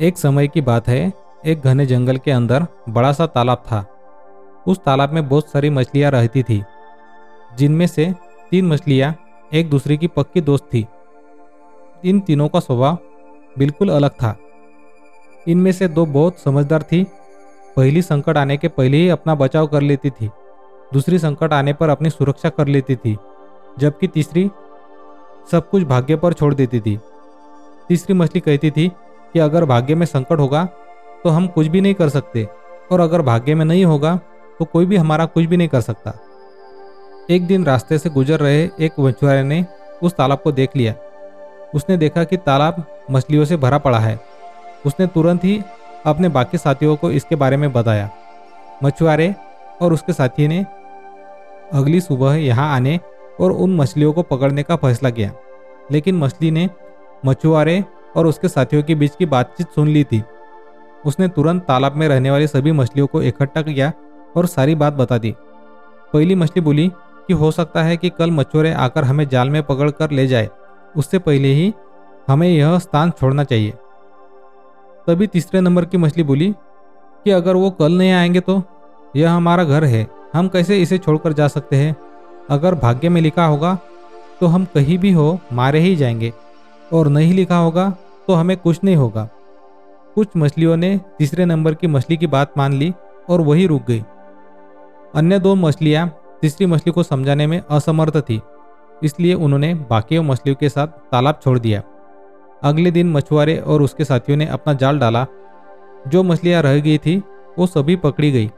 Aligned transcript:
एक 0.00 0.18
समय 0.18 0.48
की 0.48 0.60
बात 0.60 0.86
है, 0.88 1.12
एक 1.46 1.60
घने 1.60 1.84
जंगल 1.86 2.16
के 2.16 2.30
अंदर 2.30 2.66
बड़ा 2.88 3.12
सा 3.12 3.26
तालाब 3.26 3.62
था। 3.66 3.84
उस 4.66 4.78
तालाब 4.78 5.12
में 5.12 5.28
बहुत 5.28 5.48
सारी 5.48 5.70
मछलियाँ 5.70 6.10
रहती 6.10 6.42
थी, 6.42 6.62
जिनमें 7.58 7.86
से 7.86 8.06
तीन 8.50 8.66
मछलियाँ 8.66 9.14
एक 9.52 9.68
दूसरे 9.70 9.96
की 9.96 10.06
पक्की 10.06 10.40
दोस्त 10.40 10.64
थी। 10.64 10.86
इन 12.04 12.20
तीनों 12.20 12.48
का 12.48 12.60
स्वभाव 12.60 12.98
बिल्कुल 13.58 13.88
अलग 13.88 14.10
था। 14.12 14.36
इनमें 15.46 15.70
से 15.72 15.88
दो 15.88 16.06
बहुत 16.06 16.38
समझदार 16.38 16.82
थी, 16.82 17.02
पहली 17.76 18.02
संकट 18.02 18.36
आने 18.36 18.56
के 18.56 18.68
पहले 18.68 18.96
ही 18.96 19.08
अपना 19.08 19.34
बचाव 19.34 19.66
कर 19.66 19.82
लेती 19.82 20.10
थी, 20.10 20.30
दूसरी 20.92 21.18
संकट 21.18 21.52
आने 21.52 21.72
पर 21.72 21.88
अपनी 21.88 22.10
सुरक्षा 22.10 22.48
कर 22.48 22.68
लेती 22.68 22.96
थी, 22.96 23.16
जबकि 23.78 24.08
तीसरी 24.08 24.50
सब 25.50 25.68
कुछ 25.70 25.82
भाग्य 25.84 26.16
पर 26.16 26.32
छोड़ 26.32 26.52
देती 26.54 26.80
थी। 26.80 26.98
तीसरी 27.88 28.14
मछली 28.14 28.40
कहती 28.40 28.70
थी 28.70 28.90
कि 29.34 29.38
अगर 29.38 29.64
भाग्य 29.64 29.94
में 29.94 30.06
संकट 30.06 30.38
होगा 30.38 30.64
तो 31.24 31.30
हम 31.30 31.46
कुछ 31.46 31.66
भी 31.66 31.80
नहीं 31.80 31.94
कर 31.94 32.08
सकते। 32.08 32.48
और 32.92 33.00
अगर 33.00 33.22
भाग्य 33.22 33.54
में 33.54 33.64
नहीं 33.64 33.84
होगा 33.84 34.18
तो 34.58 34.64
कोई 34.64 34.86
भी 34.86 34.96
हमारा 34.96 35.24
कुछ 35.26 35.44
भी 35.44 35.56
नहीं 35.56 35.68
कर 35.68 35.80
सकता। 35.80 36.12
एक 37.30 37.46
दिन 37.46 37.64
रास्ते 37.64 37.98
से 37.98 38.10
गुजर 38.10 38.40
रहे 38.40 38.62
एक 38.80 39.00
मछुआरे 39.00 39.42
ने 39.42 39.64
उस 40.02 40.14
तालाब 40.14 40.38
को 40.38 40.52
देख 40.52 40.76
लिया। 40.76 40.94
उसने 41.74 41.96
देखा 41.96 42.24
कि 42.24 42.36
तालाब 42.36 42.84
मछलियों 43.10 43.44
से 43.44 43.56
भरा 43.56 43.78
पड़ा 43.78 43.98
है। 43.98 44.18
उसने 44.86 45.06
तुरंत 45.06 45.44
ही 45.44 45.60
अपने 46.06 46.28
बाकी 46.28 46.58
साथियों 46.58 46.96
को 46.96 47.10
इसके 47.10 47.36
बारे 47.36 47.56
में 47.56 47.72
बताया। 47.72 48.10
मछुआरे 48.84 49.34
और 49.82 49.92
उसके 49.92 50.12
साथी 50.12 50.48
ने 50.48 50.64
अगली 51.72 52.00
सुबह 52.00 52.34
यहाँ 52.34 52.74
आने 52.74 52.98
और 53.40 53.52
उन 53.52 53.76
मछलियों 53.76 54.12
को 54.12 54.22
पकड़ने 54.22 54.62
का 54.62 54.76
फैसला 54.76 55.10
किया। 55.10 55.32
लेकिन 55.92 56.16
मछली 56.16 56.50
ने, 56.50 56.68
मछुआरे 57.26 57.84
और 58.16 58.26
उसके 58.26 58.48
साथियों 58.48 58.82
के 58.82 58.94
बीच 58.94 59.12
की 59.18 59.26
बातचीत 59.26 59.66
सुन 59.74 59.88
ली 59.88 60.04
थी। 60.04 60.22
उसने 61.06 61.28
तुरंत 61.28 61.62
तालाब 61.62 61.96
में 61.96 62.08
रहने 62.08 62.30
वाली 62.30 62.46
सभी 62.46 62.72
मछलियों 62.72 63.06
को 63.06 63.22
इकट्ठा 63.22 63.62
किया 63.62 63.92
और 64.36 64.46
सारी 64.46 64.74
बात 64.74 64.92
बता 64.92 65.18
दी। 65.18 65.34
पहली 66.12 66.34
मछली 66.34 66.62
बोली 66.62 66.88
कि 67.28 67.32
हो 67.32 67.50
सकता 67.50 67.82
है 67.82 67.96
कि 67.96 68.10
कल 68.10 68.30
मछुआरे 68.30 68.72
आकर 68.72 69.04
हमें 69.04 69.28
जाल 69.28 69.50
में 69.50 69.62
पकड़ 69.62 69.90
कर 69.90 70.10
ले 70.10 70.26
जाए। 70.26 70.48
उससे 70.96 71.18
पहले 71.18 71.48
ही 71.48 71.72
हमें 72.28 72.48
यह 72.48 72.78
स्थान 72.78 73.10
छोड़ना 73.10 73.44
चाहिए। 73.44 73.70
तभी 75.06 75.26
तीसरे 75.26 75.60
नंबर 75.60 75.84
की 75.84 75.96
मछली 75.96 76.22
बोली 76.22 76.54
कि 77.24 77.30
अगर 77.30 77.56
वो 77.56 77.70
कल 77.70 77.92
नहीं 77.92 78.12
आएँगे 78.12 78.40
तो 78.40 78.62
यह 79.16 79.32
हमारा 79.32 79.64
घर 79.64 79.84
है। 79.84 80.06
हम 80.34 80.48
कैसे 80.48 80.80
इसे 80.82 80.98
छोड़कर 80.98 81.32
जा 81.32 81.48
सकते 81.48 81.76
हैं? 81.76 81.96
अगर 82.50 82.74
भाग्य 82.74 83.08
में 83.08 83.20
लिखा 83.20 83.44
होगा 83.44 83.78
तो 84.40 84.46
हम 84.46 84.64
कहीं 84.64 84.98
भी 84.98 85.12
हो, 85.12 85.38
मारे 85.52 85.80
ही 85.80 85.96
जाएँगे। 85.96 86.32
और 86.92 87.08
नहीं 87.08 87.32
लिखा 87.34 87.56
होगा 87.56 87.88
तो 88.28 88.34
हमें 88.34 88.56
कुछ 88.56 88.80
नहीं 88.84 88.96
होगा। 88.96 89.28
कुछ 90.16 90.28
मछलियों 90.36 90.76
ने 90.76 90.98
तीसरे 91.18 91.44
नंबर 91.44 91.74
की 91.74 91.86
मछली 91.86 92.16
की 92.16 92.26
बात 92.26 92.58
मान 92.58 92.72
ली 92.72 92.92
और 93.28 93.40
वही 93.40 93.66
रुक 93.66 93.82
गई। 93.82 94.02
अन्य 95.14 95.38
दो 95.38 95.54
मछलियाँ 95.56 96.08
तीसरी 96.42 96.66
मछली 96.66 96.92
को 96.92 97.02
समझाने 97.02 97.46
में 97.46 97.60
असमर्थ 97.60 98.16
थी, 98.20 98.40
इसलिए 99.02 99.34
उन्होंने 99.34 99.74
बाकी 99.90 100.18
मछलियों 100.20 100.56
के 100.56 100.68
साथ 100.68 100.86
तालाब 101.12 101.40
छोड़ 101.44 101.58
दिया। 101.58 101.82
अगले 102.62 102.90
दिन 102.90 103.10
मछुआरे 103.12 103.56
और 103.58 103.82
उसके 103.82 104.04
साथियों 104.04 104.36
ने 104.38 104.46
अपना 104.48 104.72
जाल 104.74 104.98
डाला। 104.98 105.26
जो 106.08 106.22
मछलियाँ 106.22 106.62
रह 106.62 106.78
गई 106.80 106.98
थी, 106.98 107.16
वो 107.58 107.66
सभी 107.66 107.96
पकड़ी 107.96 108.30
गई। 108.32 108.50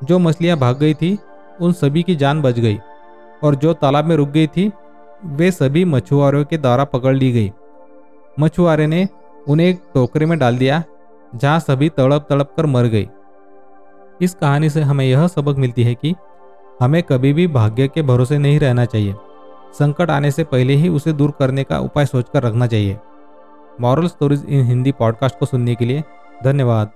जो 0.00 0.18
मछलियाँ 0.18 0.56
भाग 0.58 0.78
गई 0.78 0.94
थी, 0.94 1.18
उन 1.60 1.72
सभी 1.72 2.02
की 2.02 2.16
जान 2.16 2.42
बच 2.42 2.58
गई। 2.58 2.78
और 3.42 3.54
जो 3.54 3.72
तालाब 3.74 4.04
में 4.04 4.16
रुक 4.16 4.28
गई 4.28 4.46
थी, 4.46 4.70
वे 5.24 5.50
सभी 5.50 5.84
मछुआरों 5.84 6.44
के 6.44 6.58
द्वारा 6.58 6.84
पकड़ 6.84 7.14
ली 7.16 7.30
गई। 7.32 7.52
मछुआरे 8.40 8.86
ने 8.86 9.08
उन्हें 9.48 9.66
एक 9.66 9.82
टोकरे 9.94 10.26
में 10.26 10.38
डाल 10.38 10.58
दिया, 10.58 10.82
जहाँ 11.34 11.60
सभी 11.60 11.88
तड़प 11.88 12.26
तड़प 12.30 12.54
कर 12.56 12.66
मर 12.66 12.84
गई। 12.84 13.08
इस 14.20 14.34
कहानी 14.34 14.70
से 14.70 14.80
हमें 14.80 15.04
यह 15.04 15.26
सबक 15.26 15.56
मिलती 15.56 15.82
है 15.82 15.94
कि 15.94 16.14
हमें 16.80 17.02
कभी 17.02 17.32
भी 17.32 17.46
भाग्य 17.46 17.88
के 17.88 18.02
भरोसे 18.02 18.38
नहीं 18.38 18.60
रहना 18.60 18.84
चाहिए। 18.84 19.14
संकट 19.78 20.10
आने 20.10 20.30
से 20.30 20.44
पहले 20.44 20.74
ही 20.74 20.88
उसे 20.88 21.12
दूर 21.12 21.30
करने 21.30 21.64
का 21.64 21.78
उपाय 21.78 22.06
सोचकर 22.06 22.42
रखना 22.42 22.66
चाहिए। 22.66 22.98
Moral 23.80 24.06
stories 24.06 24.46
in 24.48 24.64
Hindi 24.64 24.92
podcast 24.92 25.38
को 25.38 25.46
सुनने 25.46 25.74
के 25.74 25.84
लिए 25.84 26.04
धन्यवाद। 26.44 26.90